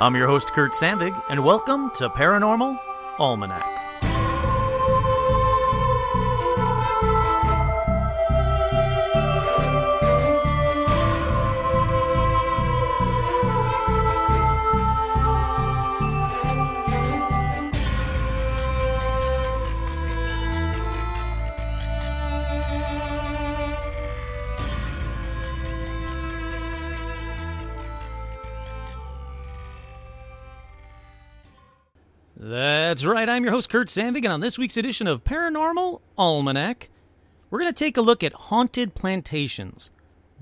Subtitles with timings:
[0.00, 2.78] I'm your host, Kurt Sandvig, and welcome to Paranormal
[3.18, 3.87] Almanac.
[33.18, 36.88] Right, I'm your host, Kurt Sandvig, and on this week's edition of Paranormal Almanac,
[37.50, 39.90] we're going to take a look at haunted plantations.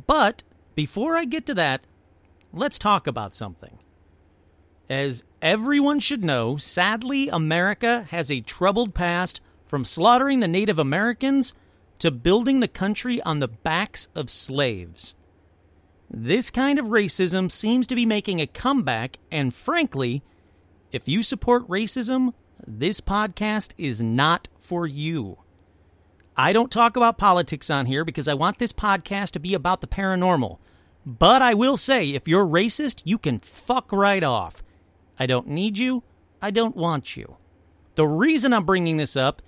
[0.07, 0.43] But
[0.75, 1.87] before I get to that,
[2.53, 3.79] let's talk about something.
[4.91, 11.55] As everyone should know, sadly, America has a troubled past from slaughtering the Native Americans
[12.01, 15.15] to building the country on the backs of slaves.
[16.11, 20.23] This kind of racism seems to be making a comeback, and frankly,
[20.93, 22.35] if you support racism,
[22.67, 25.39] this podcast is not for you.
[26.37, 29.81] I don't talk about politics on here because I want this podcast to be about
[29.81, 30.59] the paranormal.
[31.07, 34.63] But I will say, if you're racist, you can fuck right off.
[35.19, 36.03] I don't need you.
[36.43, 37.37] I don't want you.
[37.95, 39.41] The reason I'm bringing this up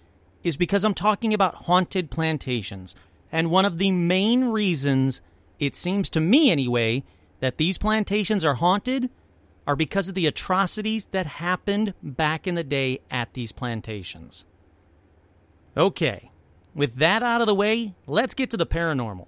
[0.43, 2.95] is because I'm talking about haunted plantations.
[3.31, 5.21] And one of the main reasons,
[5.59, 7.05] it seems to me anyway,
[7.41, 9.11] that these plantations are haunted
[9.69, 14.47] are because of the atrocities that happened back in the day at these plantations.
[15.77, 16.31] Okay,
[16.75, 19.27] with that out of the way, let's get to the paranormal.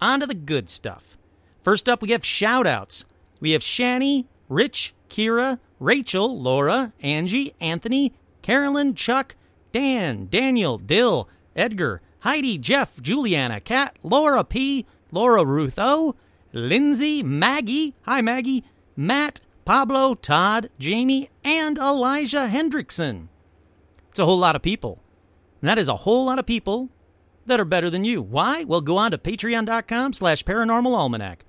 [0.00, 1.18] On to the good stuff.
[1.60, 3.04] First up, we have shout outs.
[3.40, 9.36] We have Shani, Rich, Kira, Rachel, Laura, Angie, Anthony, Carolyn, Chuck,
[9.70, 16.14] Dan, Daniel, Dill, Edgar, Heidi, Jeff, Juliana, Kat, Laura P, Laura Ruth O,
[16.54, 18.64] Lindsay, Maggie, hi Maggie,
[18.96, 23.28] Matt, Pablo, Todd, Jamie, and Elijah Hendrickson.
[24.10, 25.00] It's a whole lot of people.
[25.60, 26.90] And that is a whole lot of people
[27.46, 28.22] that are better than you.
[28.22, 28.64] Why?
[28.64, 31.44] Well, go on to patreon.com slash paranormal almanac.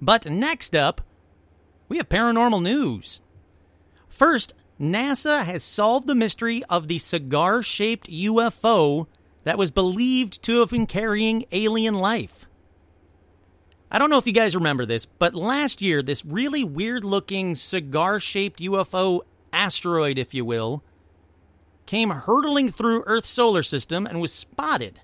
[0.00, 1.00] But next up,
[1.88, 3.20] we have paranormal news.
[4.08, 9.06] First, NASA has solved the mystery of the cigar shaped UFO
[9.44, 12.46] that was believed to have been carrying alien life.
[13.94, 17.54] I don't know if you guys remember this, but last year, this really weird looking
[17.54, 19.20] cigar shaped UFO
[19.52, 20.82] asteroid, if you will,
[21.84, 25.00] came hurtling through Earth's solar system and was spotted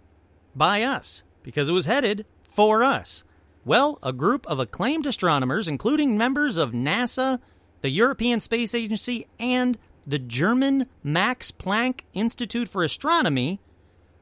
[0.57, 3.25] by us because it was headed for us.
[3.63, 7.41] Well, a group of acclaimed astronomers, including members of NASA,
[7.83, 9.77] the European Space Agency, and
[10.07, 13.61] the German Max Planck Institute for Astronomy,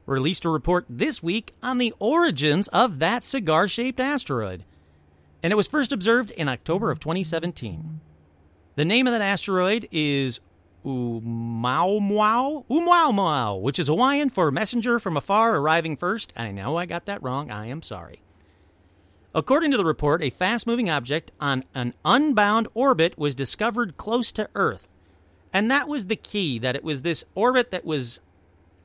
[0.07, 4.65] released a report this week on the origins of that cigar shaped asteroid.
[5.43, 8.01] And it was first observed in October of 2017.
[8.77, 10.41] The name of that asteroid is
[10.85, 16.33] Oumuamua, Oumuamua, which is Hawaiian for messenger from afar arriving first.
[16.37, 17.51] I know I got that wrong.
[17.51, 18.23] I am sorry.
[19.35, 24.33] According to the report, a fast moving object on an unbound orbit was discovered close
[24.33, 24.89] to Earth.
[25.53, 28.21] And that was the key that it was this orbit that was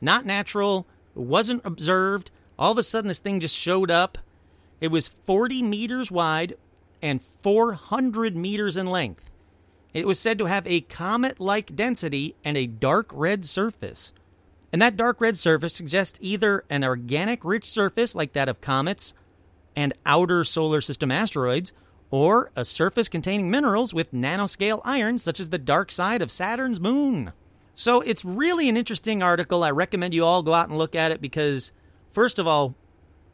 [0.01, 2.31] not natural, wasn't observed.
[2.57, 4.17] All of a sudden, this thing just showed up.
[4.79, 6.55] It was 40 meters wide
[7.01, 9.29] and 400 meters in length.
[9.93, 14.13] It was said to have a comet like density and a dark red surface.
[14.71, 19.13] And that dark red surface suggests either an organic rich surface like that of comets
[19.75, 21.73] and outer solar system asteroids,
[22.09, 26.79] or a surface containing minerals with nanoscale iron, such as the dark side of Saturn's
[26.79, 27.31] moon.
[27.73, 29.63] So it's really an interesting article.
[29.63, 31.71] I recommend you all go out and look at it because,
[32.11, 32.75] first of all,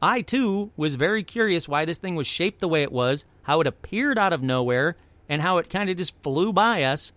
[0.01, 3.61] I too was very curious why this thing was shaped the way it was, how
[3.61, 4.95] it appeared out of nowhere,
[5.27, 7.11] and how it kind of just flew by us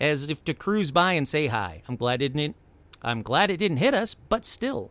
[0.00, 1.82] as if to cruise by and say hi.
[1.88, 2.56] I'm glad it didn't.
[3.02, 4.90] I'm glad it didn't hit us, but still.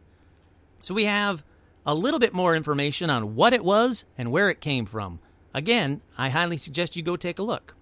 [0.81, 1.43] So we have
[1.85, 5.19] a little bit more information on what it was and where it came from.
[5.53, 7.75] Again, I highly suggest you go take a look.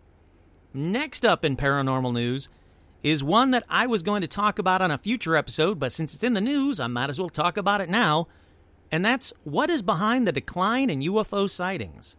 [0.74, 2.50] Next up in paranormal news
[3.04, 6.14] is one that I was going to talk about on a future episode, but since
[6.14, 8.28] it's in the news, I might as well talk about it now.
[8.92, 12.16] And that's what is behind the decline in UFO sightings.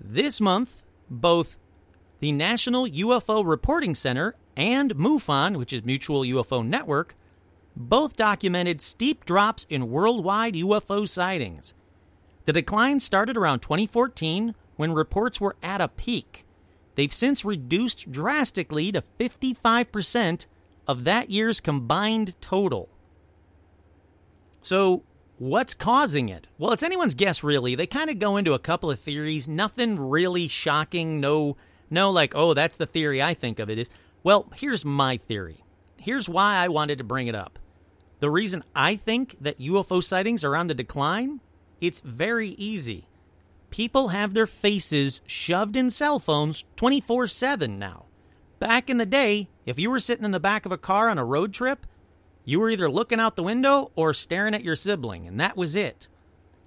[0.00, 1.56] This month, both
[2.20, 7.14] the National UFO Reporting Center and MUFON, which is Mutual UFO Network,
[7.76, 11.74] both documented steep drops in worldwide UFO sightings.
[12.44, 16.44] The decline started around 2014 when reports were at a peak.
[16.98, 20.46] They've since reduced drastically to 55%
[20.88, 22.88] of that year's combined total.
[24.62, 25.04] So,
[25.38, 26.48] what's causing it?
[26.58, 27.76] Well, it's anyone's guess, really.
[27.76, 29.46] They kind of go into a couple of theories.
[29.46, 31.56] Nothing really shocking, no
[31.88, 33.88] No, like, oh, that's the theory I think of it is.
[34.24, 35.62] Well, here's my theory.
[35.98, 37.60] Here's why I wanted to bring it up.
[38.18, 41.42] The reason I think that UFO sightings are on the decline,
[41.80, 43.06] it's very easy.
[43.70, 48.06] People have their faces shoved in cell phones 24 7 now.
[48.58, 51.18] Back in the day, if you were sitting in the back of a car on
[51.18, 51.86] a road trip,
[52.44, 55.76] you were either looking out the window or staring at your sibling, and that was
[55.76, 56.08] it.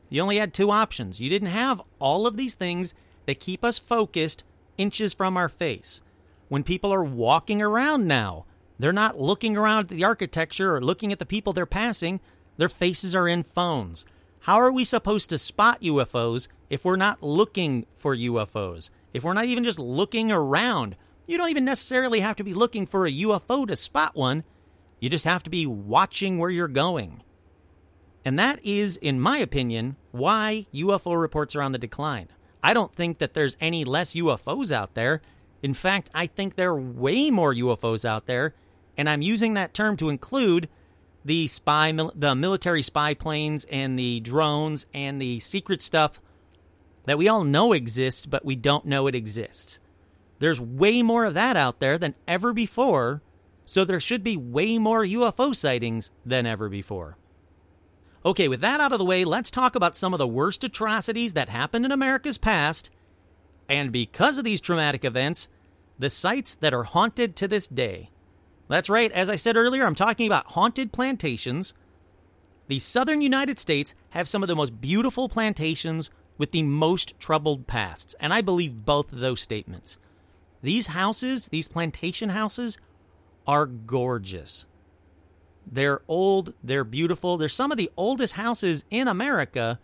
[0.09, 1.19] You only had two options.
[1.19, 2.93] You didn't have all of these things
[3.25, 4.43] that keep us focused
[4.77, 6.01] inches from our face.
[6.49, 8.45] When people are walking around now,
[8.77, 12.19] they're not looking around at the architecture or looking at the people they're passing,
[12.57, 14.05] their faces are in phones.
[14.41, 18.89] How are we supposed to spot UFOs if we're not looking for UFOs?
[19.13, 20.95] If we're not even just looking around?
[21.27, 24.45] You don't even necessarily have to be looking for a UFO to spot one.
[25.01, 27.23] You just have to be watching where you're going.
[28.23, 32.29] And that is, in my opinion, why UFO reports are on the decline.
[32.63, 35.21] I don't think that there's any less UFOs out there.
[35.61, 38.55] In fact, I think there are way more UFOs out there,
[38.95, 40.69] and I'm using that term to include
[41.25, 46.21] the spy, the military spy planes, and the drones, and the secret stuff
[47.05, 49.79] that we all know exists, but we don't know it exists.
[50.39, 53.21] There's way more of that out there than ever before,
[53.65, 57.17] so there should be way more UFO sightings than ever before.
[58.25, 61.33] Okay, with that out of the way, let's talk about some of the worst atrocities
[61.33, 62.91] that happened in America's past,
[63.67, 65.47] and because of these traumatic events,
[65.97, 68.09] the sites that are haunted to this day.
[68.67, 71.73] That's right, as I said earlier, I'm talking about haunted plantations.
[72.67, 76.09] The southern United States have some of the most beautiful plantations
[76.41, 79.99] with the most troubled pasts, and I believe both of those statements.
[80.63, 82.79] These houses, these plantation houses,
[83.45, 84.65] are gorgeous.
[85.71, 87.37] They're old, they're beautiful.
[87.37, 89.79] They're some of the oldest houses in America,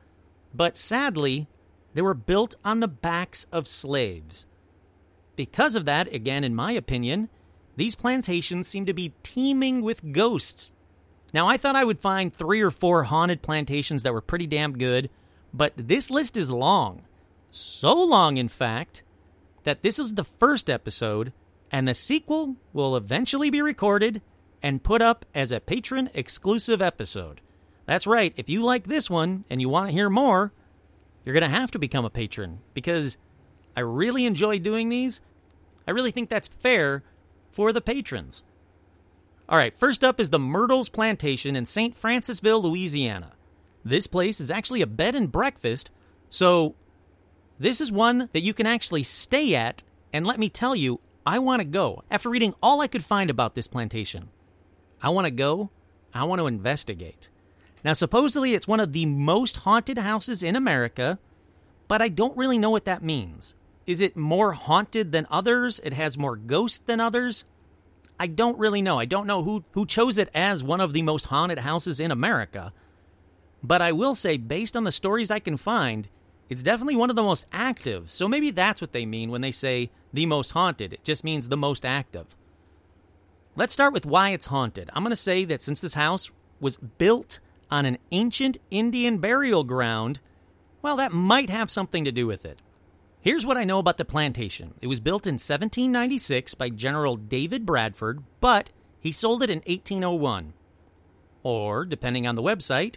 [0.52, 1.48] but sadly,
[1.94, 4.48] they were built on the backs of slaves.
[5.36, 7.30] Because of that, again, in my opinion,
[7.76, 10.72] these plantations seem to be teeming with ghosts.
[11.36, 14.76] Now, I thought I would find three or four haunted plantations that were pretty damn
[14.76, 15.12] good,
[15.54, 17.04] but this list is long.
[17.52, 19.04] So long, in fact,
[19.64, 21.34] that this is the first episode,
[21.72, 24.22] and the sequel will eventually be recorded
[24.62, 27.42] and put up as a patron exclusive episode.
[27.86, 30.52] That's right, if you like this one and you want to hear more,
[31.24, 33.18] you're going to have to become a patron because
[33.76, 35.22] I really enjoy doing these.
[35.88, 37.04] I really think that's fair
[37.52, 38.44] for the patrons.
[39.50, 42.00] All right, first up is the Myrtles Plantation in St.
[42.00, 43.34] Francisville, Louisiana.
[43.88, 45.92] This place is actually a bed and breakfast,
[46.30, 46.76] so
[47.58, 49.82] this is one that you can actually stay at.
[50.12, 52.04] And let me tell you, I want to go.
[52.12, 54.28] After reading all I could find about this plantation,
[55.02, 55.70] I want to go.
[56.14, 57.30] I want to investigate.
[57.82, 61.18] Now, supposedly, it's one of the most haunted houses in America,
[61.88, 63.56] but I don't really know what that means.
[63.86, 65.80] Is it more haunted than others?
[65.82, 67.46] It has more ghosts than others?
[68.20, 69.00] I don't really know.
[69.00, 72.12] I don't know who, who chose it as one of the most haunted houses in
[72.12, 72.74] America.
[73.64, 76.08] But I will say, based on the stories I can find,
[76.50, 78.12] it's definitely one of the most active.
[78.12, 80.94] So maybe that's what they mean when they say the most haunted.
[80.94, 82.28] It just means the most active.
[83.56, 84.90] Let's start with why it's haunted.
[84.94, 87.40] I'm going to say that since this house was built
[87.70, 90.20] on an ancient Indian burial ground,
[90.82, 92.60] well, that might have something to do with it.
[93.20, 97.66] Here's what I know about the plantation it was built in 1796 by General David
[97.66, 100.54] Bradford, but he sold it in 1801.
[101.44, 102.96] Or, depending on the website,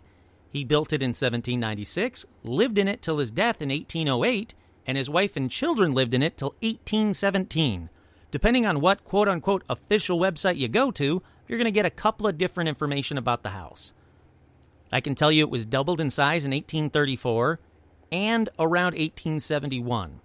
[0.51, 4.55] he built it in 1796, lived in it till his death in 1808,
[4.87, 7.89] and his wife and children lived in it till 1817.
[8.31, 11.91] Depending on what quote unquote official website you go to, you're going to get a
[11.91, 13.93] couple of different information about the house.
[14.93, 17.61] I can tell you it was doubled in size in 1834
[18.11, 20.21] and around 1871.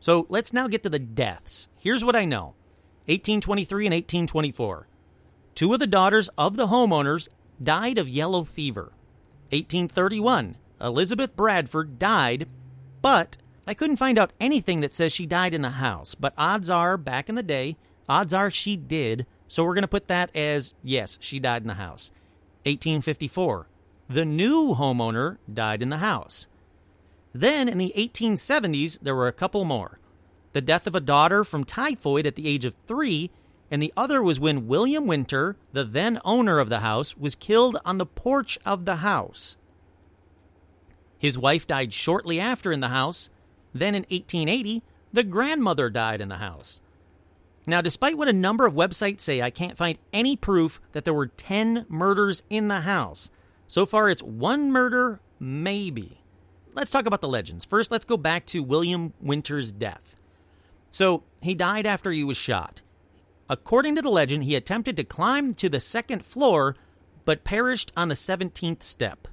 [0.00, 1.68] So let's now get to the deaths.
[1.76, 2.54] Here's what I know
[3.06, 4.88] 1823 and 1824.
[5.54, 7.28] Two of the daughters of the homeowners
[7.62, 8.92] died of yellow fever.
[9.50, 12.48] 1831, Elizabeth Bradford died,
[13.02, 16.14] but I couldn't find out anything that says she died in the house.
[16.14, 17.76] But odds are, back in the day,
[18.08, 19.26] odds are she did.
[19.48, 22.10] So we're going to put that as yes, she died in the house.
[22.64, 23.66] 1854,
[24.08, 26.46] the new homeowner died in the house.
[27.32, 29.98] Then in the 1870s, there were a couple more.
[30.52, 33.30] The death of a daughter from typhoid at the age of three,
[33.70, 37.76] and the other was when William Winter, the then owner of the house, was killed
[37.84, 39.56] on the porch of the house.
[41.18, 43.30] His wife died shortly after in the house.
[43.72, 46.80] Then in 1880, the grandmother died in the house.
[47.66, 51.14] Now, despite what a number of websites say, I can't find any proof that there
[51.14, 53.30] were 10 murders in the house.
[53.68, 56.20] So far, it's one murder, maybe
[56.74, 57.64] let's talk about the legends.
[57.64, 60.16] First, let's go back to William Winter's death.
[60.90, 62.82] So he died after he was shot.
[63.50, 66.76] According to the legend, he attempted to climb to the second floor,
[67.24, 69.26] but perished on the 17th step.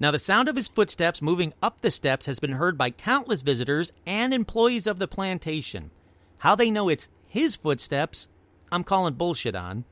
[0.00, 3.42] Now, the sound of his footsteps moving up the steps has been heard by countless
[3.42, 5.90] visitors and employees of the plantation.
[6.38, 8.28] How they know it's his footsteps,
[8.72, 9.84] I'm calling bullshit on.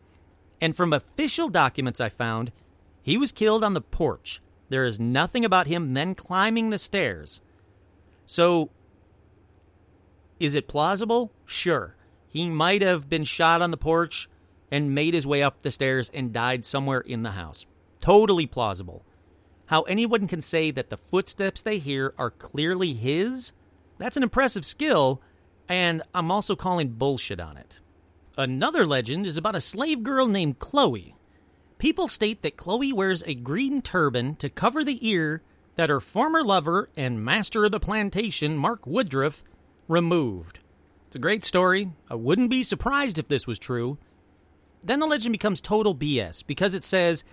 [0.58, 2.52] And from official documents I found,
[3.02, 4.40] he was killed on the porch.
[4.70, 7.42] There is nothing about him then climbing the stairs.
[8.24, 8.70] So,
[10.38, 11.30] is it plausible?
[11.44, 11.96] Sure.
[12.30, 14.28] He might have been shot on the porch
[14.70, 17.66] and made his way up the stairs and died somewhere in the house.
[18.00, 19.04] Totally plausible.
[19.66, 23.52] How anyone can say that the footsteps they hear are clearly his,
[23.98, 25.20] that's an impressive skill,
[25.68, 27.80] and I'm also calling bullshit on it.
[28.38, 31.16] Another legend is about a slave girl named Chloe.
[31.78, 35.42] People state that Chloe wears a green turban to cover the ear
[35.74, 39.42] that her former lover and master of the plantation, Mark Woodruff,
[39.88, 40.60] removed.
[41.10, 41.90] It's a great story.
[42.08, 43.98] I wouldn't be surprised if this was true.
[44.80, 47.24] Then the legend becomes total BS because it says,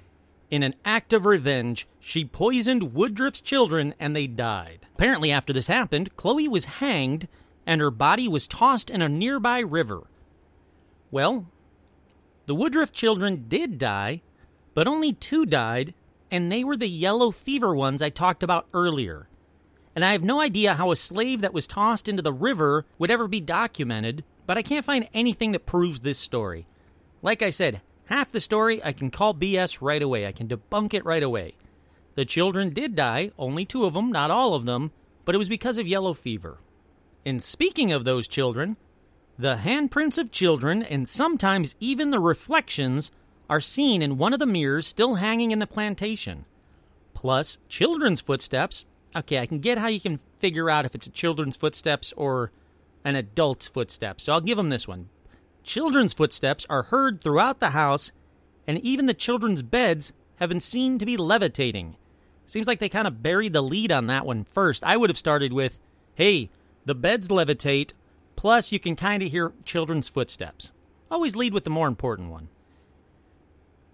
[0.50, 4.88] in an act of revenge, she poisoned Woodruff's children and they died.
[4.96, 7.28] Apparently, after this happened, Chloe was hanged
[7.68, 10.08] and her body was tossed in a nearby river.
[11.12, 11.46] Well,
[12.48, 14.24] the Woodruff children did die,
[14.74, 15.94] but only two died,
[16.32, 19.28] and they were the yellow fever ones I talked about earlier.
[19.98, 23.10] And I have no idea how a slave that was tossed into the river would
[23.10, 26.68] ever be documented, but I can't find anything that proves this story.
[27.24, 30.28] Like I said, half the story I can call BS right away.
[30.28, 31.56] I can debunk it right away.
[32.14, 34.92] The children did die, only two of them, not all of them,
[35.26, 36.60] but it was because of yellow fever.
[37.26, 38.78] And speaking of those children,
[39.36, 43.10] the handprints of children, and sometimes even the reflections,
[43.50, 46.46] are seen in one of the mirrors still hanging in the plantation.
[47.16, 48.86] Plus, children's footsteps.
[49.16, 52.52] Okay, I can get how you can figure out if it's a children's footsteps or
[53.04, 55.10] an adult's footsteps, so I'll give them this one.
[55.64, 58.12] Children's footsteps are heard throughout the house,
[58.68, 61.96] and even the children's beds have been seen to be levitating.
[62.46, 64.84] Seems like they kind of buried the lead on that one first.
[64.84, 65.80] I would have started with,
[66.16, 66.50] hey,
[66.86, 67.92] the beds levitate,
[68.38, 70.72] Plus, you can kind of hear children's footsteps.
[71.10, 72.50] Always lead with the more important one.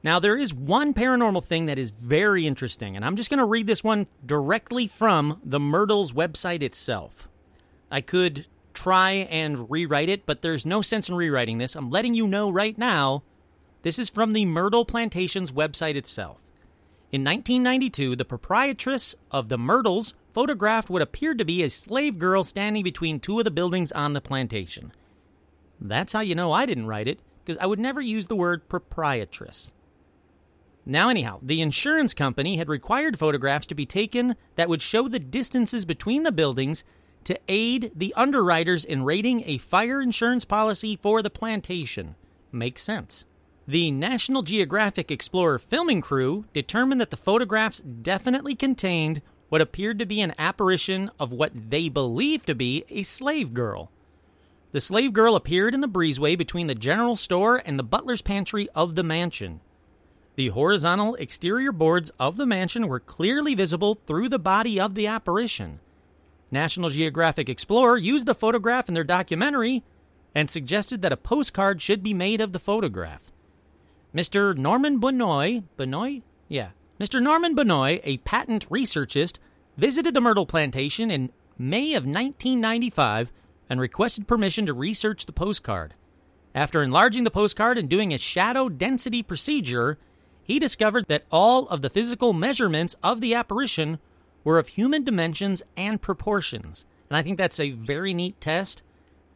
[0.04, 3.46] Now, there is one paranormal thing that is very interesting, and I'm just going to
[3.46, 7.30] read this one directly from the Myrtles website itself.
[7.90, 11.76] I could try and rewrite it, but there's no sense in rewriting this.
[11.76, 13.24] I'm letting you know right now
[13.84, 16.40] this is from the Myrtle Plantation's website itself.
[17.14, 22.44] In 1992, the proprietress of the Myrtles photographed what appeared to be a slave girl
[22.44, 24.92] standing between two of the buildings on the plantation.
[25.80, 28.68] That's how you know I didn't write it, because I would never use the word
[28.68, 29.72] proprietress.
[30.86, 35.20] Now, anyhow, the insurance company had required photographs to be taken that would show the
[35.20, 36.84] distances between the buildings
[37.24, 42.16] to aid the underwriters in rating a fire insurance policy for the plantation.
[42.52, 43.26] Makes sense.
[43.66, 50.06] The National Geographic Explorer filming crew determined that the photographs definitely contained what appeared to
[50.06, 53.90] be an apparition of what they believed to be a slave girl.
[54.74, 58.68] The slave girl appeared in the breezeway between the general store and the butler's pantry
[58.76, 59.62] of the mansion.
[60.36, 65.06] The horizontal exterior boards of the mansion were clearly visible through the body of the
[65.06, 65.80] apparition.
[66.50, 69.84] National Geographic Explorer used the photograph in their documentary
[70.34, 73.32] and suggested that a postcard should be made of the photograph.
[74.14, 74.58] Mr.
[74.58, 76.24] Norman Benoit, Benoit?
[76.48, 76.70] Yeah.
[77.00, 77.22] Mr.
[77.22, 79.40] Norman Benoit, a patent researchist,
[79.78, 83.32] visited the Myrtle plantation in May of 1995
[83.70, 85.94] and requested permission to research the postcard.
[86.56, 89.98] After enlarging the postcard and doing a shadow density procedure,
[90.44, 94.00] he discovered that all of the physical measurements of the apparition
[94.44, 96.86] were of human dimensions and proportions.
[97.10, 98.84] And I think that's a very neat test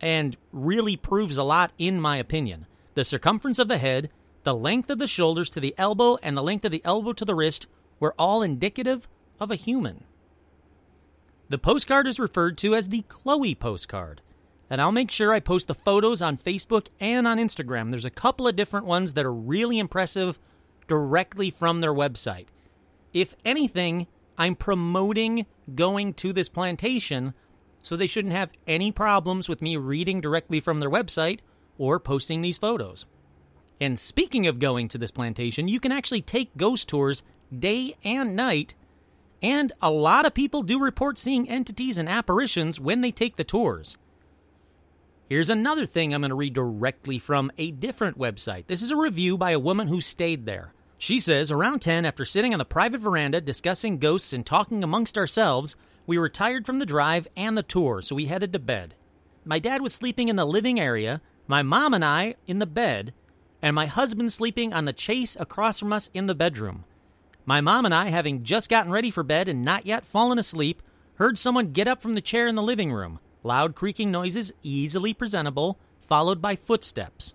[0.01, 2.65] and really proves a lot, in my opinion.
[2.93, 4.09] The circumference of the head,
[4.43, 7.25] the length of the shoulders to the elbow and the length of the elbow to
[7.25, 7.67] the wrist
[7.99, 9.07] were all indicative
[9.39, 10.03] of a human.
[11.49, 14.21] The postcard is referred to as the Chloe postcard,
[14.69, 17.89] and I'll make sure I post the photos on Facebook and on Instagram.
[17.89, 20.39] There's a couple of different ones that are really impressive
[20.87, 22.47] directly from their website.
[23.13, 27.33] If anything, I'm promoting going to this plantation,
[27.81, 31.39] so they shouldn't have any problems with me reading directly from their website
[31.77, 33.05] or posting these photos.
[33.79, 37.23] And speaking of going to this plantation, you can actually take ghost tours
[37.57, 38.73] day and night.
[39.41, 43.43] And a lot of people do report seeing entities and apparitions when they take the
[43.43, 43.97] tours.
[45.29, 48.67] Here's another thing I'm going to read directly from a different website.
[48.67, 50.73] This is a review by a woman who stayed there.
[50.97, 55.17] She says, Around 10, after sitting on the private veranda discussing ghosts and talking amongst
[55.17, 55.75] ourselves,
[56.07, 58.95] we were tired from the drive and the tour, so we headed to bed.
[59.45, 63.13] my dad was sleeping in the living area, my mom and I in the bed,
[63.61, 66.83] and my husband sleeping on the chase across from us in the bedroom.
[67.45, 70.81] My mom and I, having just gotten ready for bed and not yet fallen asleep,
[71.15, 73.19] heard someone get up from the chair in the living room.
[73.43, 77.33] Loud creaking noises, easily presentable, followed by footsteps.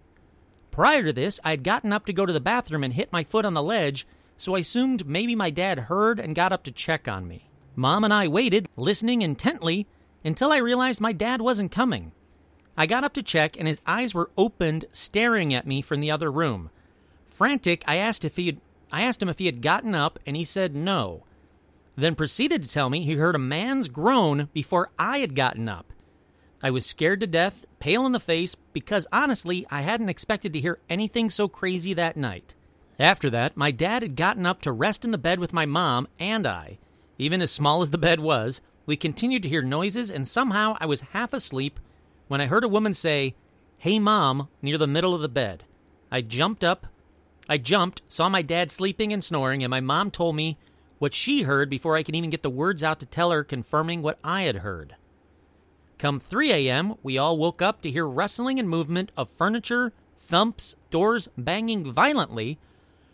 [0.73, 3.25] Prior to this, I had gotten up to go to the bathroom and hit my
[3.25, 4.07] foot on the ledge,
[4.39, 7.51] so I assumed maybe my dad heard and got up to check on me.
[7.77, 9.87] Mom and I waited, listening intently,
[10.25, 12.13] until I realized my dad wasn't coming.
[12.75, 16.11] I got up to check, and his eyes were opened, staring at me from the
[16.11, 16.71] other room.
[17.27, 18.61] Frantic, I asked if he had,
[18.91, 21.25] I asked him if he had gotten up, and he said no.
[21.97, 25.93] Then proceeded to tell me he heard a man's groan before I had gotten up.
[26.63, 30.61] I was scared to death, pale in the face, because honestly, I hadn't expected to
[30.61, 32.55] hear anything so crazy that night.
[32.99, 36.07] After that, my dad had gotten up to rest in the bed with my mom
[36.21, 36.79] and I.
[37.19, 40.87] Even as small as the bed was, we continued to hear noises, and somehow I
[40.87, 41.81] was half asleep
[42.29, 43.35] when I heard a woman say,
[43.79, 45.65] Hey, Mom, near the middle of the bed.
[46.11, 46.87] I jumped up.
[47.49, 50.59] I jumped, saw my dad sleeping and snoring, and my mom told me
[51.01, 54.03] what she heard before I could even get the words out to tell her, confirming
[54.03, 54.95] what I had heard.
[56.03, 60.75] Come 3 a.m., we all woke up to hear rustling and movement of furniture, thumps,
[60.91, 62.59] doors banging violently,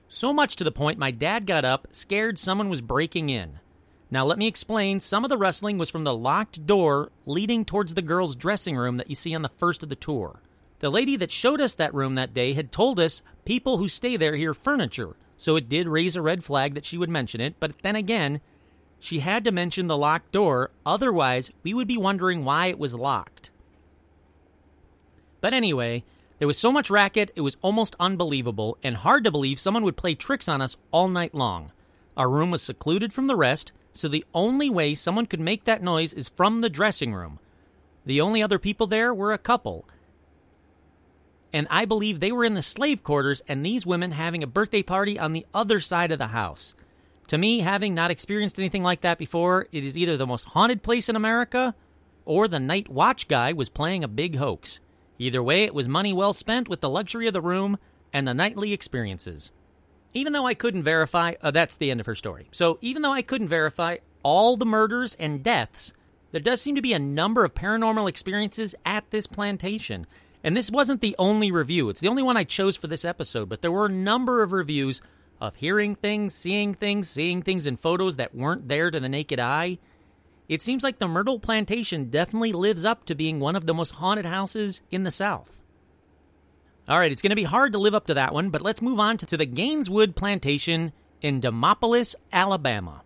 [0.09, 3.61] so much to the point my dad got up, scared someone was breaking in.
[4.11, 5.01] Now, let me explain.
[5.01, 8.97] Some of the rustling was from the locked door leading towards the girls' dressing room
[8.97, 10.41] that you see on the first of the tour.
[10.79, 14.17] The lady that showed us that room that day had told us people who stay
[14.17, 17.57] there hear furniture, so it did raise a red flag that she would mention it,
[17.61, 18.41] but then again,
[19.01, 22.95] she had to mention the locked door, otherwise, we would be wondering why it was
[22.95, 23.51] locked.
[25.41, 26.03] But anyway,
[26.39, 29.97] there was so much racket, it was almost unbelievable, and hard to believe someone would
[29.97, 31.73] play tricks on us all night long.
[32.17, 35.83] Our room was secluded from the rest, so the only way someone could make that
[35.83, 37.39] noise is from the dressing room.
[38.05, 39.85] The only other people there were a couple.
[41.53, 44.83] And I believe they were in the slave quarters and these women having a birthday
[44.83, 46.75] party on the other side of the house.
[47.29, 50.83] To me, having not experienced anything like that before, it is either the most haunted
[50.83, 51.75] place in America
[52.25, 54.81] or the night watch guy was playing a big hoax.
[55.19, 57.79] Either way, it was money well spent with the luxury of the room
[58.15, 59.51] and the nightly experiences.
[60.15, 62.49] Even though I couldn't verify, uh, that's the end of her story.
[62.51, 65.93] So, even though I couldn't verify all the murders and deaths,
[66.33, 70.07] there does seem to be a number of paranormal experiences at this plantation.
[70.43, 71.91] And this wasn't the only review.
[71.91, 74.53] It's the only one I chose for this episode, but there were a number of
[74.53, 75.03] reviews
[75.41, 79.39] of hearing things, seeing things, seeing things in photos that weren't there to the naked
[79.39, 79.79] eye.
[80.49, 83.97] It seems like the Myrtle Plantation definitely lives up to being one of the most
[83.97, 85.61] haunted houses in the South.
[86.89, 88.81] All right, it's going to be hard to live up to that one, but let's
[88.81, 93.03] move on to, the Gaineswood Plantation in Demopolis, Alabama.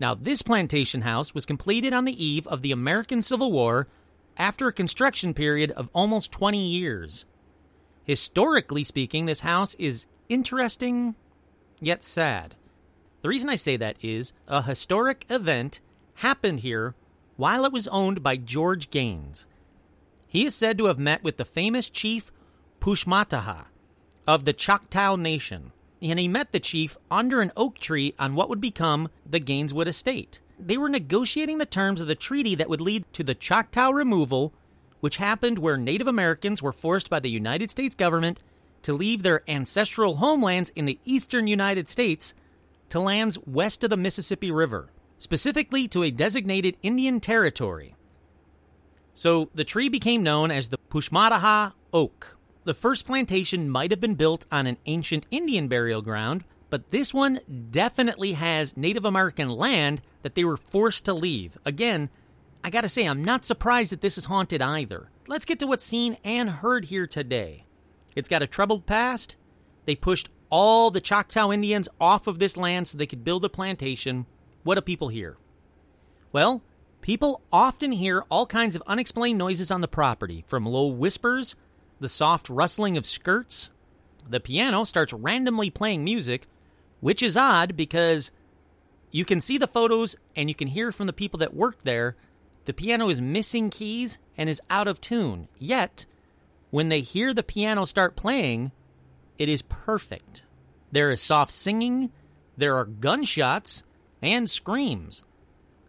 [0.00, 3.86] Now, this plantation house was completed on the eve of the American Civil War
[4.38, 7.26] after a construction period of almost 20 years.
[8.04, 11.16] Historically speaking, this house is interesting
[11.80, 12.54] yet sad.
[13.22, 15.80] The reason I say that is a historic event
[16.16, 16.94] happened here
[17.36, 19.46] while it was owned by George Gaines.
[20.26, 22.30] He is said to have met with the famous chief
[22.80, 23.66] Pushmataha
[24.26, 28.48] of the Choctaw Nation, and he met the chief under an oak tree on what
[28.48, 30.40] would become the Gaineswood estate.
[30.58, 34.52] They were negotiating the terms of the treaty that would lead to the Choctaw removal,
[35.00, 38.40] which happened where Native Americans were forced by the United States government
[38.82, 42.34] to leave their ancestral homelands in the eastern United States
[42.90, 47.94] to lands west of the Mississippi River, specifically to a designated Indian territory.
[49.12, 52.36] So the tree became known as the Pushmataha Oak.
[52.64, 57.14] The first plantation might have been built on an ancient Indian burial ground, but this
[57.14, 61.56] one definitely has Native American land that they were forced to leave.
[61.64, 62.10] Again,
[62.64, 65.08] I gotta say, I'm not surprised that this is haunted either.
[65.28, 67.65] Let's get to what's seen and heard here today.
[68.16, 69.36] It's got a troubled past.
[69.84, 73.48] They pushed all the Choctaw Indians off of this land so they could build a
[73.48, 74.26] plantation.
[74.64, 75.36] What do people hear?
[76.32, 76.62] Well,
[77.02, 81.54] people often hear all kinds of unexplained noises on the property, from low whispers,
[82.00, 83.70] the soft rustling of skirts.
[84.28, 86.46] The piano starts randomly playing music,
[87.00, 88.32] which is odd because
[89.12, 92.16] you can see the photos and you can hear from the people that work there
[92.66, 95.48] the piano is missing keys and is out of tune.
[95.58, 96.04] Yet,
[96.70, 98.72] when they hear the piano start playing,
[99.38, 100.44] it is perfect.
[100.92, 102.10] There is soft singing,
[102.56, 103.82] there are gunshots,
[104.22, 105.22] and screams.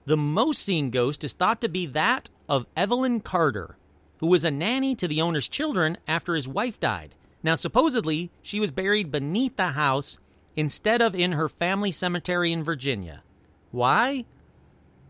[0.06, 3.78] The most seen ghost is thought to be that of Evelyn Carter,
[4.20, 7.16] who was a nanny to the owner's children after his wife died.
[7.44, 10.18] Now, supposedly, she was buried beneath the house
[10.56, 13.24] instead of in her family cemetery in Virginia.
[13.72, 14.26] Why?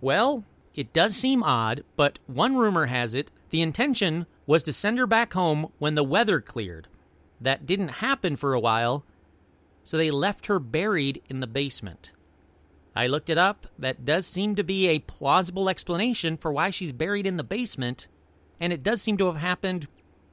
[0.02, 0.44] Well,
[0.76, 5.06] it does seem odd, but one rumor has it The intention was to send her
[5.06, 6.88] back home when the weather cleared.
[7.40, 9.06] That didn't happen for a while,
[9.84, 12.14] so they left her buried in the basement.
[12.96, 13.68] I looked it up.
[13.78, 18.08] That does seem to be a plausible explanation for why she's buried in the basement,
[18.60, 19.88] and it does seem to have happened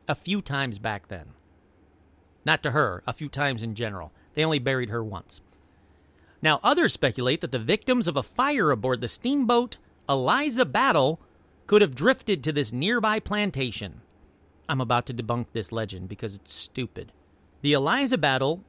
[0.08, 1.34] a few times back then.
[2.46, 4.12] Not to her, a few times in general.
[4.34, 5.42] They only buried her once.
[6.40, 9.76] Now, others speculate that the victims of a fire aboard the steamboat
[10.08, 11.20] Eliza Battle
[11.66, 14.00] could have drifted to this nearby plantation.
[14.68, 17.12] I'm about to debunk this legend because it's stupid.
[17.62, 18.62] The Eliza Battle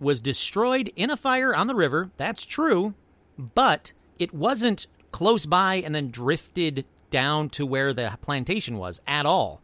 [0.00, 2.94] was destroyed in a fire on the river, that's true,
[3.38, 9.26] but it wasn't close by and then drifted down to where the plantation was at
[9.26, 9.60] all.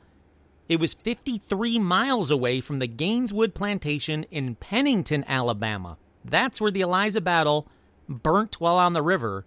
[0.68, 5.98] It was 53 miles away from the Gaineswood plantation in Pennington, Alabama.
[6.24, 7.68] That's where the Eliza Battle
[8.08, 9.44] burnt while on the river.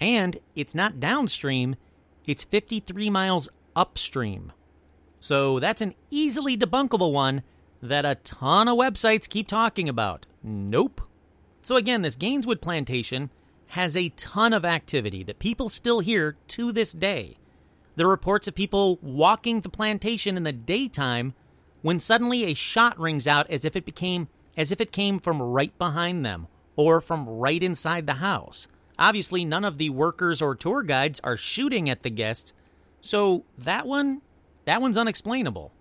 [0.00, 1.74] And it's not downstream,
[2.26, 4.52] it's 53 miles upstream.
[5.20, 7.42] So that's an easily debunkable one
[7.82, 10.26] that a ton of websites keep talking about.
[10.42, 11.00] Nope.
[11.60, 13.30] So again, this Gaineswood plantation
[13.68, 17.36] has a ton of activity that people still hear to this day.
[17.96, 21.34] There are reports of people walking the plantation in the daytime
[21.82, 25.42] when suddenly a shot rings out as if it became as if it came from
[25.42, 28.68] right behind them or from right inside the house.
[28.98, 32.52] Obviously, none of the workers or tour guides are shooting at the guests,
[33.00, 34.22] so that one
[34.64, 35.72] that one's unexplainable.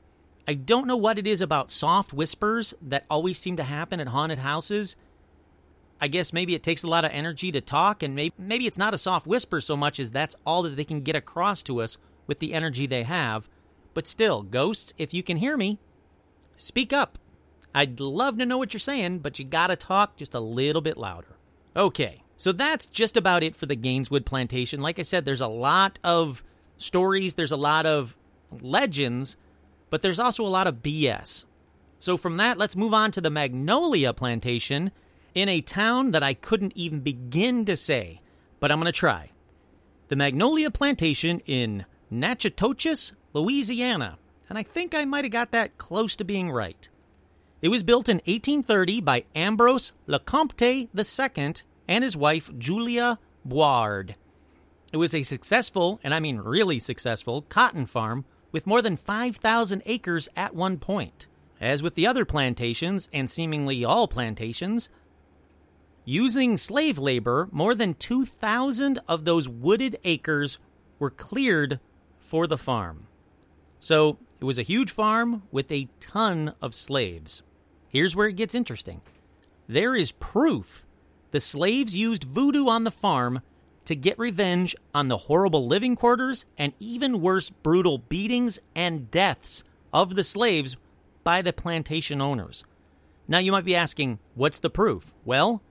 [0.47, 4.09] I don't know what it is about soft whispers that always seem to happen at
[4.09, 4.95] haunted houses.
[5.99, 8.77] I guess maybe it takes a lot of energy to talk, and maybe, maybe it's
[8.77, 11.81] not a soft whisper so much as that's all that they can get across to
[11.81, 11.97] us
[12.27, 13.49] with the energy they have.
[13.95, 15.79] But still, ghosts, if you can hear me,
[16.55, 17.17] speak up.
[17.73, 20.97] I'd love to know what you're saying, but you gotta talk just a little bit
[20.97, 21.37] louder.
[21.75, 24.81] Okay, so that's just about it for the Gaineswood plantation.
[24.81, 26.43] Like I said, there's a lot of
[26.77, 28.17] stories, there's a lot of
[28.61, 29.37] legends,
[29.89, 31.45] but there's also a lot of BS.
[31.99, 34.91] So from that, let's move on to the Magnolia plantation
[35.33, 38.21] in a town that I couldn't even begin to say,
[38.59, 39.31] but I'm going to try.
[40.07, 44.17] The Magnolia Plantation in Natchitoches, Louisiana.
[44.49, 46.87] And I think I might have got that close to being right.
[47.61, 51.53] It was built in 1830 by Ambrose Lecomte II
[51.87, 54.15] and his wife Julia Board.
[54.91, 59.83] It was a successful, and I mean really successful, cotton farm with more than 5,000
[59.85, 61.27] acres at one point.
[61.59, 64.89] As with the other plantations, and seemingly all plantations,
[66.07, 70.59] Using slave labor, more than 2,000 of those wooded acres
[70.99, 71.79] were cleared
[72.19, 73.07] for the farm.
[73.79, 77.41] So it was a huge farm with a ton of slaves.
[77.89, 79.01] Here's where it gets interesting
[79.67, 80.84] there is proof
[81.35, 83.41] the slaves used voodoo on the farm
[83.83, 89.61] to get revenge on the horrible living quarters and even worse, brutal beatings and deaths
[89.91, 90.77] of the slaves
[91.25, 92.63] by the plantation owners.
[93.27, 95.13] Now you might be asking, what's the proof?
[95.25, 95.61] Well,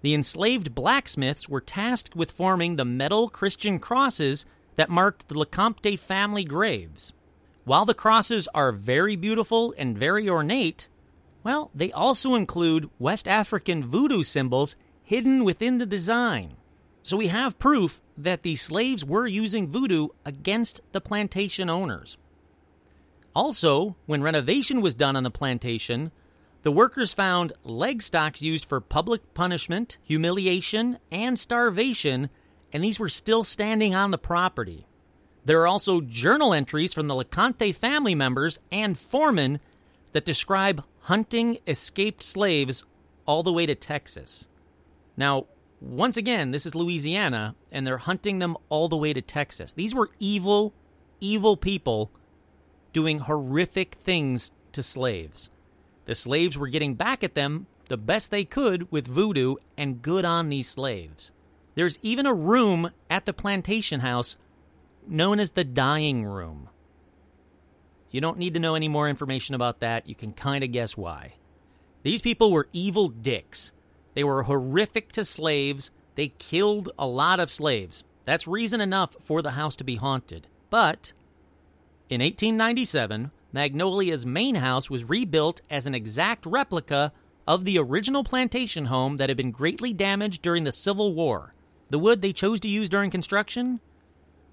[0.00, 4.46] the enslaved blacksmiths were tasked with forming the metal Christian crosses
[4.76, 7.12] that marked the Lecomte family graves.
[7.64, 10.88] While the crosses are very beautiful and very ornate,
[11.42, 14.76] well, they also include West African voodoo symbols
[15.10, 16.56] hidden within the design.
[17.02, 22.16] So we have proof that the slaves were using voodoo against the plantation owners.
[23.34, 26.12] Also, when renovation was done on the plantation,
[26.62, 32.30] the workers found leg stocks used for public punishment, humiliation, and starvation,
[32.72, 34.86] and these were still standing on the property.
[35.44, 39.58] There are also journal entries from the Lecomte family members and foremen
[40.12, 42.84] that describe hunting escaped slaves
[43.26, 44.46] all the way to Texas.
[45.20, 45.48] Now,
[45.82, 49.74] once again, this is Louisiana, and they're hunting them all the way to Texas.
[49.74, 50.72] These were evil,
[51.20, 52.10] evil people
[52.94, 55.50] doing horrific things to slaves.
[56.06, 60.24] The slaves were getting back at them the best they could with voodoo, and good
[60.24, 61.32] on these slaves.
[61.74, 64.36] There's even a room at the plantation house
[65.06, 66.70] known as the dying room.
[68.10, 70.08] You don't need to know any more information about that.
[70.08, 71.34] You can kind of guess why.
[72.04, 73.72] These people were evil dicks.
[74.14, 75.90] They were horrific to slaves.
[76.14, 78.04] They killed a lot of slaves.
[78.24, 80.46] That's reason enough for the house to be haunted.
[80.68, 81.12] But
[82.08, 87.12] in 1897, Magnolia's main house was rebuilt as an exact replica
[87.46, 91.54] of the original plantation home that had been greatly damaged during the Civil War.
[91.88, 93.80] The wood they chose to use during construction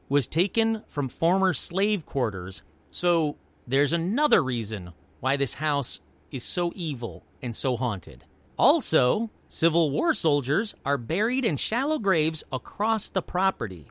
[0.09, 5.99] was taken from former slave quarters, so there's another reason why this house
[6.31, 8.25] is so evil and so haunted.
[8.57, 13.87] Also, Civil War soldiers are buried in shallow graves across the property.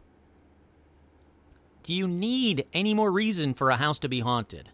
[1.85, 4.70] Do you need any more reason for a house to be haunted?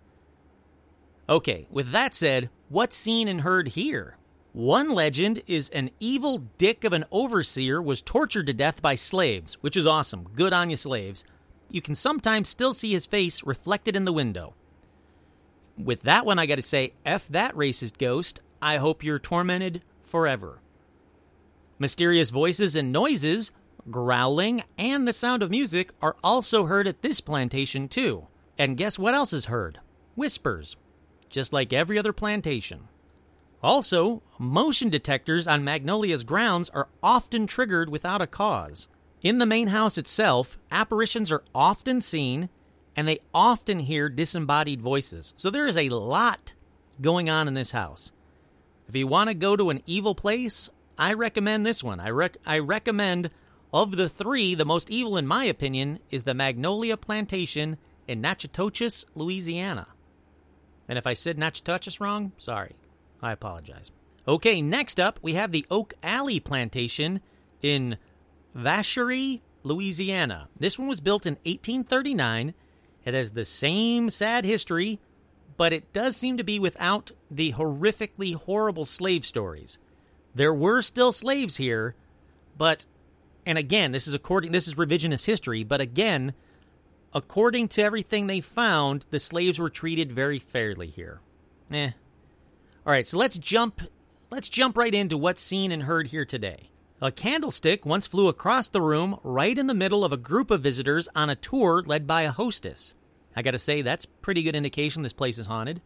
[1.28, 4.16] Okay, with that said, what's seen and heard here?
[4.54, 9.54] One legend is an evil dick of an overseer was tortured to death by slaves,
[9.62, 10.28] which is awesome.
[10.34, 11.24] Good on you, slaves.
[11.70, 14.54] You can sometimes still see his face reflected in the window.
[15.78, 18.40] With that one, I gotta say, F that racist ghost.
[18.62, 20.60] I hope you're tormented forever.
[21.80, 23.50] Mysterious voices and noises,
[23.90, 28.28] growling, and the sound of music are also heard at this plantation, too.
[28.56, 29.80] And guess what else is heard?
[30.14, 30.76] Whispers,
[31.28, 32.86] just like every other plantation.
[33.64, 38.86] Also, motion detectors on Magnolia's grounds are often triggered without a cause.
[39.22, 42.48] In the main house itself, apparitions are often seen
[42.94, 45.32] and they often hear disembodied voices.
[45.36, 46.54] So there is a lot
[47.00, 48.12] going on in this house.
[48.92, 51.98] If you want to go to an evil place, I recommend this one.
[51.98, 53.30] I, rec- I recommend,
[53.72, 59.06] of the three, the most evil, in my opinion, is the Magnolia Plantation in Natchitoches,
[59.14, 59.86] Louisiana.
[60.86, 62.76] And if I said Natchitoches wrong, sorry.
[63.22, 63.90] I apologize.
[64.28, 67.22] Okay, next up, we have the Oak Alley Plantation
[67.62, 67.96] in
[68.54, 70.50] Vacherie, Louisiana.
[70.60, 72.52] This one was built in 1839.
[73.06, 75.00] It has the same sad history,
[75.62, 79.78] but it does seem to be without the horrifically horrible slave stories.
[80.34, 81.94] There were still slaves here,
[82.58, 82.84] but
[83.46, 86.34] and again, this is according this is revisionist history, but again,
[87.14, 91.20] according to everything they found, the slaves were treated very fairly here.
[91.70, 91.92] Eh,
[92.84, 93.82] all right, so let's jump
[94.30, 96.70] let's jump right into what's seen and heard here today.
[97.00, 100.60] A candlestick once flew across the room right in the middle of a group of
[100.60, 102.94] visitors on a tour led by a hostess.
[103.34, 105.80] I got to say that's pretty good indication this place is haunted.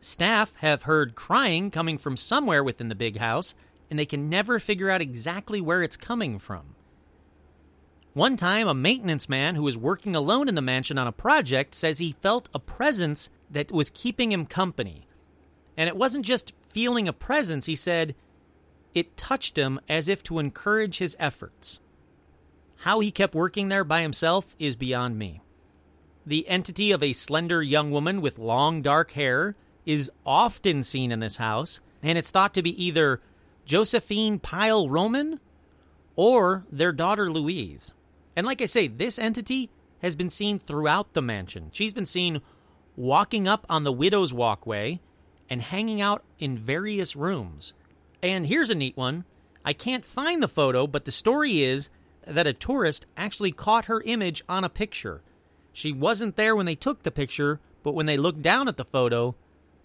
[0.00, 3.54] Staff have heard crying coming from somewhere within the big house,
[3.90, 6.74] and they can never figure out exactly where it's coming from.
[8.12, 11.74] One time, a maintenance man who was working alone in the mansion on a project
[11.74, 15.06] says he felt a presence that was keeping him company.
[15.76, 18.14] And it wasn't just feeling a presence, he said,
[18.94, 21.78] it touched him as if to encourage his efforts.
[22.76, 25.42] How he kept working there by himself is beyond me.
[26.26, 31.20] The entity of a slender young woman with long dark hair is often seen in
[31.20, 33.20] this house, and it's thought to be either
[33.64, 35.38] Josephine Pyle Roman
[36.16, 37.92] or their daughter Louise.
[38.34, 39.70] And like I say, this entity
[40.02, 41.70] has been seen throughout the mansion.
[41.72, 42.40] She's been seen
[42.96, 45.00] walking up on the widow's walkway
[45.48, 47.72] and hanging out in various rooms.
[48.20, 49.24] And here's a neat one.
[49.64, 51.88] I can't find the photo, but the story is
[52.26, 55.22] that a tourist actually caught her image on a picture.
[55.76, 58.84] She wasn't there when they took the picture, but when they looked down at the
[58.86, 59.34] photo,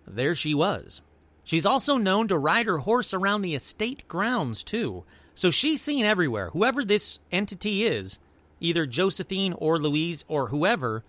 [0.07, 1.01] there she was.
[1.43, 5.03] She's also known to ride her horse around the estate grounds, too.
[5.35, 6.51] So she's seen everywhere.
[6.51, 8.19] Whoever this entity is,
[8.61, 11.03] either Josephine or Louise or whoever,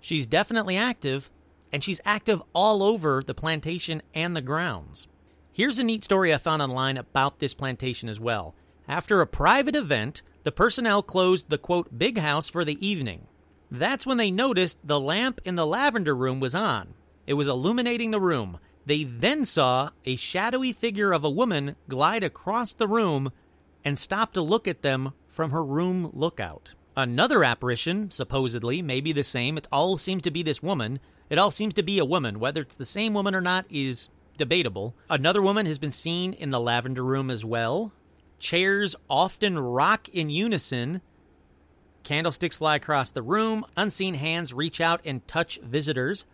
[0.00, 1.30] she's definitely active
[1.72, 5.06] and she's active all over the plantation and the grounds.
[5.52, 8.56] Here's a neat story I found online about this plantation as well.
[8.88, 13.27] After a private event, the personnel closed the quote big house for the evening.
[13.70, 16.94] That's when they noticed the lamp in the lavender room was on.
[17.26, 18.58] It was illuminating the room.
[18.86, 23.32] They then saw a shadowy figure of a woman glide across the room
[23.84, 26.74] and stop to look at them from her room lookout.
[26.96, 29.58] Another apparition, supposedly, may be the same.
[29.58, 31.00] It all seems to be this woman,
[31.30, 32.40] it all seems to be a woman.
[32.40, 34.94] Whether it's the same woman or not is debatable.
[35.10, 37.92] Another woman has been seen in the lavender room as well.
[38.38, 41.02] Chairs often rock in unison.
[42.08, 43.66] Candlesticks fly across the room.
[43.76, 46.24] Unseen hands reach out and touch visitors.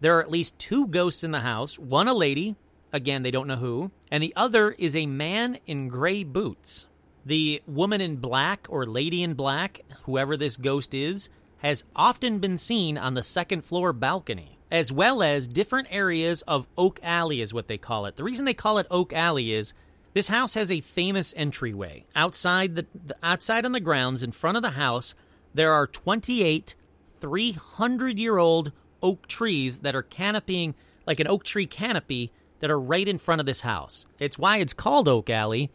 [0.00, 2.56] There are at least two ghosts in the house one a lady,
[2.92, 6.86] again, they don't know who, and the other is a man in gray boots.
[7.24, 12.58] The woman in black or lady in black, whoever this ghost is, has often been
[12.58, 17.54] seen on the second floor balcony, as well as different areas of Oak Alley, is
[17.54, 18.16] what they call it.
[18.16, 19.72] The reason they call it Oak Alley is
[20.16, 22.02] this house has a famous entryway.
[22.14, 25.14] Outside the, the outside on the grounds in front of the house,
[25.52, 26.74] there are 28
[27.20, 30.74] 300 year old oak trees that are canopying
[31.06, 34.06] like an oak tree canopy that are right in front of this house.
[34.18, 35.70] It's why it's called Oak Alley,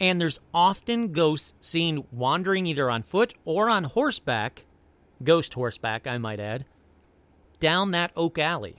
[0.00, 4.64] and there's often ghosts seen wandering either on foot or on horseback
[5.22, 6.64] ghost horseback, I might add,
[7.60, 8.76] down that Oak Alley.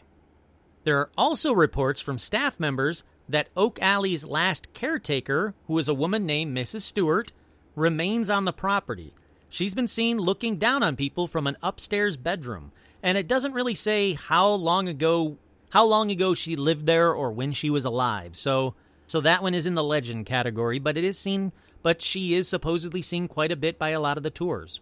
[0.86, 5.94] There are also reports from staff members that Oak Alley's last caretaker, who is a
[5.94, 6.82] woman named Mrs.
[6.82, 7.32] Stewart,
[7.76, 9.14] remains on the property.
[9.50, 13.76] She's been seen looking down on people from an upstairs bedroom, and it doesn't really
[13.76, 15.38] say how long ago
[15.72, 18.36] how long ago she lived there or when she was alive.
[18.36, 22.34] So so that one is in the legend category, but it is seen but she
[22.34, 24.80] is supposedly seen quite a bit by a lot of the tours.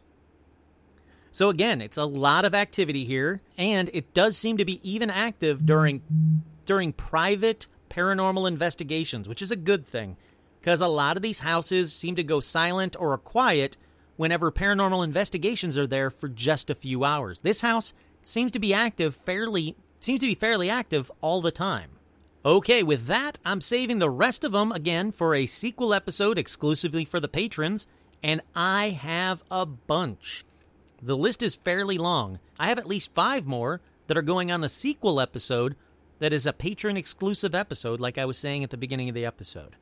[1.32, 5.10] So again, it's a lot of activity here, and it does seem to be even
[5.10, 6.02] active during
[6.66, 10.18] during private paranormal investigations, which is a good thing
[10.60, 13.78] because a lot of these houses seem to go silent or quiet
[14.16, 17.42] whenever paranormal investigations are there for just a few hours.
[17.42, 21.92] This house seems to be active fairly seems to be fairly active all the time.
[22.44, 27.06] Okay, with that, I'm saving the rest of them again for a sequel episode exclusively
[27.06, 27.86] for the patrons,
[28.24, 30.44] and I have a bunch.
[31.04, 32.40] The list is fairly long.
[32.60, 35.76] I have at least five more that are going on the sequel episode
[36.22, 39.26] that is a patron exclusive episode, like I was saying at the beginning of the
[39.26, 39.76] episode.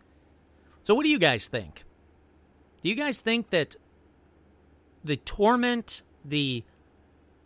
[0.84, 1.84] So, what do you guys think?
[2.82, 3.76] Do you guys think that
[5.04, 6.64] the torment, the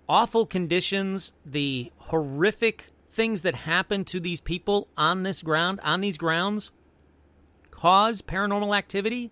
[0.08, 6.20] awful conditions, the horrific things that happen to these people on this ground, on these
[6.20, 6.70] grounds,
[7.72, 9.32] cause paranormal activity?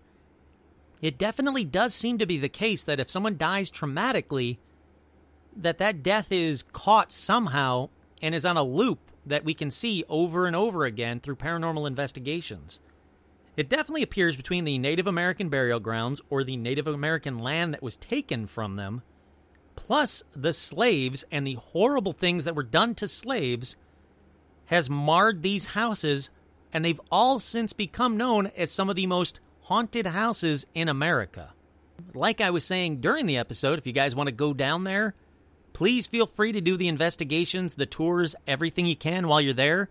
[1.00, 4.58] It definitely does seem to be the case that if someone dies traumatically,
[5.56, 10.04] that that death is caught somehow and is on a loop that we can see
[10.08, 12.80] over and over again through paranormal investigations.
[13.56, 17.82] It definitely appears between the Native American burial grounds or the Native American land that
[17.82, 19.02] was taken from them
[19.76, 23.76] plus the slaves and the horrible things that were done to slaves,
[24.66, 26.30] has marred these houses,
[26.72, 31.52] and they've all since become known as some of the most haunted houses in America.
[32.14, 35.14] Like I was saying during the episode, if you guys want to go down there,
[35.72, 39.88] please feel free to do the investigations, the tours, everything you can while you're there.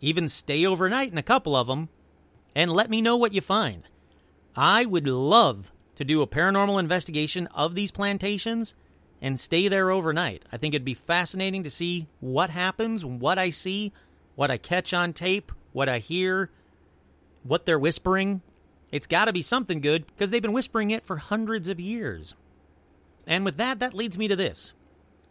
[0.00, 1.88] Even stay overnight in a couple of them,
[2.54, 3.84] and let me know what you find.
[4.56, 8.74] I would love to do a paranormal investigation of these plantations
[9.20, 10.44] and stay there overnight.
[10.52, 13.92] I think it'd be fascinating to see what happens, what I see,
[14.34, 16.50] what I catch on tape, what I hear,
[17.42, 18.42] what they're whispering.
[18.92, 22.34] It's got to be something good because they've been whispering it for hundreds of years.
[23.26, 24.72] And with that, that leads me to this.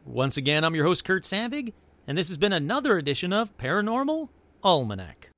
[0.05, 1.71] Once again, I'm your host, Kurt Sandvig,
[2.05, 4.27] and this has been another edition of Paranormal
[4.61, 5.32] Almanac.